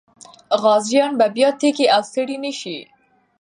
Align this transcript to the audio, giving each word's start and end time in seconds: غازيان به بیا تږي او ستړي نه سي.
غازيان 0.61 1.11
به 1.19 1.25
بیا 1.35 1.49
تږي 1.59 1.85
او 1.95 2.01
ستړي 2.09 2.37
نه 2.43 2.51
سي. 2.59 2.77